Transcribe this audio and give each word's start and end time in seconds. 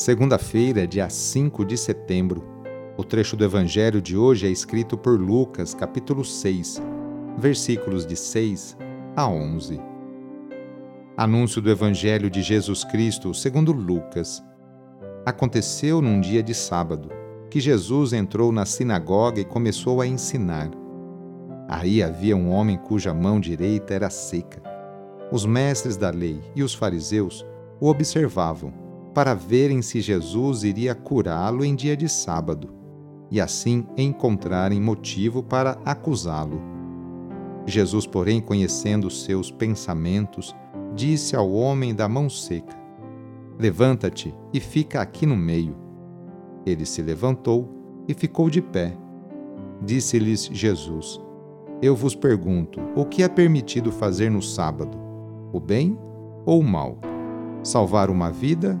Segunda-feira, 0.00 0.86
dia 0.86 1.10
5 1.10 1.62
de 1.62 1.76
setembro. 1.76 2.42
O 2.96 3.04
trecho 3.04 3.36
do 3.36 3.44
Evangelho 3.44 4.00
de 4.00 4.16
hoje 4.16 4.46
é 4.46 4.50
escrito 4.50 4.96
por 4.96 5.20
Lucas, 5.20 5.74
capítulo 5.74 6.24
6, 6.24 6.80
versículos 7.36 8.06
de 8.06 8.16
6 8.16 8.78
a 9.14 9.28
11. 9.28 9.78
Anúncio 11.18 11.60
do 11.60 11.70
Evangelho 11.70 12.30
de 12.30 12.40
Jesus 12.40 12.82
Cristo 12.82 13.34
segundo 13.34 13.72
Lucas. 13.72 14.42
Aconteceu 15.26 16.00
num 16.00 16.18
dia 16.18 16.42
de 16.42 16.54
sábado 16.54 17.10
que 17.50 17.60
Jesus 17.60 18.14
entrou 18.14 18.50
na 18.50 18.64
sinagoga 18.64 19.38
e 19.38 19.44
começou 19.44 20.00
a 20.00 20.06
ensinar. 20.06 20.70
Aí 21.68 22.02
havia 22.02 22.34
um 22.34 22.50
homem 22.50 22.78
cuja 22.78 23.12
mão 23.12 23.38
direita 23.38 23.92
era 23.92 24.08
seca. 24.08 24.62
Os 25.30 25.44
mestres 25.44 25.98
da 25.98 26.08
lei 26.08 26.40
e 26.56 26.62
os 26.62 26.72
fariseus 26.72 27.44
o 27.78 27.86
observavam 27.86 28.79
para 29.14 29.34
verem 29.34 29.82
se 29.82 30.00
Jesus 30.00 30.62
iria 30.62 30.94
curá-lo 30.94 31.64
em 31.64 31.74
dia 31.74 31.96
de 31.96 32.08
sábado, 32.08 32.72
e 33.30 33.40
assim 33.40 33.86
encontrarem 33.96 34.80
motivo 34.80 35.42
para 35.42 35.78
acusá-lo. 35.84 36.60
Jesus, 37.66 38.06
porém, 38.06 38.40
conhecendo 38.40 39.10
seus 39.10 39.50
pensamentos, 39.50 40.54
disse 40.94 41.36
ao 41.36 41.50
homem 41.52 41.94
da 41.94 42.08
mão 42.08 42.28
seca: 42.28 42.76
Levanta-te 43.58 44.34
e 44.52 44.58
fica 44.58 45.00
aqui 45.00 45.26
no 45.26 45.36
meio. 45.36 45.76
Ele 46.64 46.84
se 46.84 47.02
levantou 47.02 47.68
e 48.08 48.14
ficou 48.14 48.50
de 48.50 48.60
pé. 48.60 48.96
Disse-lhes 49.82 50.48
Jesus: 50.52 51.20
Eu 51.82 51.94
vos 51.94 52.14
pergunto, 52.14 52.80
o 52.96 53.04
que 53.04 53.22
é 53.22 53.28
permitido 53.28 53.92
fazer 53.92 54.30
no 54.30 54.42
sábado? 54.42 54.96
O 55.52 55.60
bem 55.60 55.98
ou 56.44 56.60
o 56.60 56.64
mal? 56.64 56.98
Salvar 57.62 58.10
uma 58.10 58.30
vida 58.30 58.80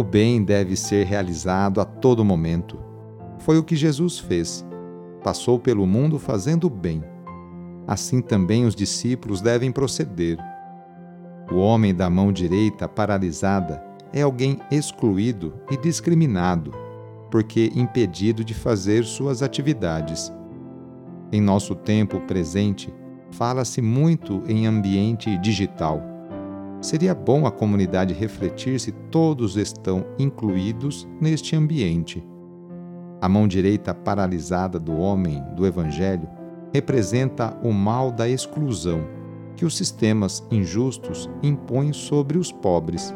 O 0.00 0.02
bem 0.02 0.42
deve 0.42 0.76
ser 0.76 1.04
realizado 1.04 1.78
a 1.78 1.84
todo 1.84 2.24
momento. 2.24 2.78
Foi 3.40 3.58
o 3.58 3.62
que 3.62 3.76
Jesus 3.76 4.18
fez. 4.18 4.66
Passou 5.22 5.58
pelo 5.58 5.86
mundo 5.86 6.18
fazendo 6.18 6.68
o 6.68 6.70
bem. 6.70 7.04
Assim 7.86 8.22
também 8.22 8.64
os 8.64 8.74
discípulos 8.74 9.42
devem 9.42 9.70
proceder. 9.70 10.38
O 11.52 11.56
homem 11.56 11.94
da 11.94 12.08
mão 12.08 12.32
direita 12.32 12.88
paralisada 12.88 13.84
é 14.10 14.22
alguém 14.22 14.58
excluído 14.70 15.52
e 15.70 15.76
discriminado, 15.76 16.72
porque 17.30 17.70
impedido 17.74 18.42
de 18.42 18.54
fazer 18.54 19.04
suas 19.04 19.42
atividades. 19.42 20.32
Em 21.30 21.42
nosso 21.42 21.74
tempo 21.74 22.20
presente, 22.20 22.90
fala-se 23.32 23.82
muito 23.82 24.42
em 24.48 24.66
ambiente 24.66 25.36
digital 25.36 26.09
Seria 26.80 27.14
bom 27.14 27.46
a 27.46 27.50
comunidade 27.50 28.14
refletir 28.14 28.80
se 28.80 28.90
todos 28.90 29.56
estão 29.56 30.06
incluídos 30.18 31.06
neste 31.20 31.54
ambiente. 31.54 32.24
A 33.20 33.28
mão 33.28 33.46
direita 33.46 33.92
paralisada 33.92 34.80
do 34.80 34.96
homem 34.96 35.42
do 35.54 35.66
Evangelho 35.66 36.26
representa 36.72 37.54
o 37.62 37.70
mal 37.70 38.10
da 38.10 38.26
exclusão 38.26 39.06
que 39.56 39.64
os 39.66 39.76
sistemas 39.76 40.42
injustos 40.50 41.28
impõem 41.42 41.92
sobre 41.92 42.38
os 42.38 42.50
pobres. 42.50 43.14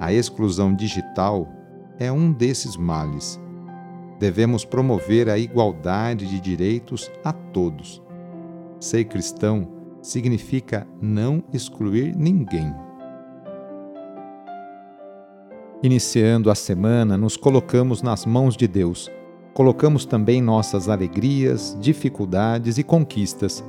A 0.00 0.12
exclusão 0.12 0.74
digital 0.74 1.48
é 2.00 2.10
um 2.10 2.32
desses 2.32 2.76
males. 2.76 3.40
Devemos 4.18 4.64
promover 4.64 5.28
a 5.28 5.38
igualdade 5.38 6.26
de 6.26 6.40
direitos 6.40 7.08
a 7.22 7.32
todos. 7.32 8.02
Ser 8.80 9.04
cristão 9.04 9.75
significa 10.02 10.86
não 11.00 11.42
excluir 11.52 12.14
ninguém. 12.16 12.72
Iniciando 15.82 16.50
a 16.50 16.54
semana, 16.54 17.16
nos 17.16 17.36
colocamos 17.36 18.02
nas 18.02 18.24
mãos 18.24 18.56
de 18.56 18.66
Deus. 18.66 19.10
Colocamos 19.52 20.04
também 20.04 20.40
nossas 20.40 20.88
alegrias, 20.88 21.76
dificuldades 21.80 22.78
e 22.78 22.82
conquistas. 22.82 23.62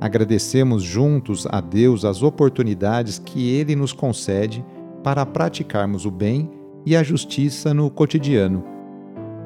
Agradecemos 0.00 0.82
juntos 0.82 1.46
a 1.50 1.60
Deus 1.60 2.04
as 2.04 2.22
oportunidades 2.22 3.18
que 3.18 3.50
Ele 3.50 3.74
nos 3.74 3.92
concede 3.92 4.64
para 5.02 5.24
praticarmos 5.26 6.04
o 6.04 6.10
bem 6.10 6.50
e 6.84 6.94
a 6.94 7.02
justiça 7.02 7.74
no 7.74 7.90
cotidiano. 7.90 8.64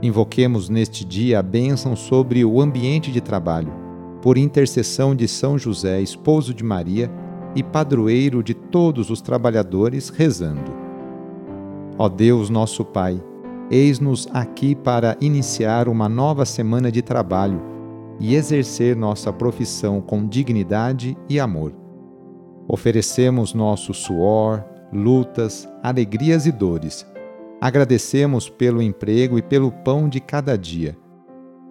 Invoquemos 0.02 0.68
neste 0.68 1.04
dia 1.04 1.38
a 1.38 1.42
bênção 1.42 1.94
sobre 1.94 2.44
o 2.44 2.60
ambiente 2.60 3.10
de 3.12 3.20
trabalho 3.20 3.81
por 4.22 4.38
intercessão 4.38 5.16
de 5.16 5.26
São 5.26 5.58
José, 5.58 6.00
esposo 6.00 6.54
de 6.54 6.62
Maria 6.62 7.10
e 7.56 7.62
padroeiro 7.62 8.42
de 8.42 8.54
todos 8.54 9.10
os 9.10 9.20
trabalhadores, 9.20 10.08
rezando. 10.08 10.72
Ó 11.98 12.08
Deus, 12.08 12.48
nosso 12.48 12.84
Pai, 12.84 13.22
eis-nos 13.68 14.28
aqui 14.32 14.76
para 14.76 15.16
iniciar 15.20 15.88
uma 15.88 16.08
nova 16.08 16.46
semana 16.46 16.90
de 16.90 17.02
trabalho 17.02 17.60
e 18.20 18.36
exercer 18.36 18.94
nossa 18.94 19.32
profissão 19.32 20.00
com 20.00 20.26
dignidade 20.26 21.18
e 21.28 21.40
amor. 21.40 21.74
Oferecemos 22.68 23.52
nosso 23.52 23.92
suor, 23.92 24.64
lutas, 24.92 25.68
alegrias 25.82 26.46
e 26.46 26.52
dores. 26.52 27.04
Agradecemos 27.60 28.48
pelo 28.48 28.80
emprego 28.80 29.36
e 29.36 29.42
pelo 29.42 29.72
pão 29.72 30.08
de 30.08 30.20
cada 30.20 30.56
dia 30.56 30.96